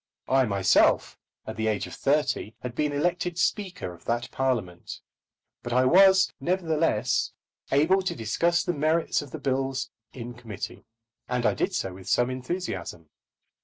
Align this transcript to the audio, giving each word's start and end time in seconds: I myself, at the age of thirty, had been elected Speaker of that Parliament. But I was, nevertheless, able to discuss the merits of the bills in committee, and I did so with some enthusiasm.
I 0.27 0.45
myself, 0.47 1.19
at 1.45 1.57
the 1.57 1.67
age 1.67 1.85
of 1.85 1.93
thirty, 1.93 2.55
had 2.61 2.73
been 2.73 2.91
elected 2.91 3.37
Speaker 3.37 3.93
of 3.93 4.03
that 4.05 4.31
Parliament. 4.31 4.99
But 5.61 5.73
I 5.73 5.85
was, 5.85 6.33
nevertheless, 6.39 7.33
able 7.71 8.01
to 8.01 8.15
discuss 8.15 8.63
the 8.63 8.73
merits 8.73 9.21
of 9.21 9.29
the 9.29 9.37
bills 9.37 9.91
in 10.11 10.33
committee, 10.33 10.85
and 11.29 11.45
I 11.45 11.53
did 11.53 11.75
so 11.75 11.93
with 11.93 12.09
some 12.09 12.31
enthusiasm. 12.31 13.11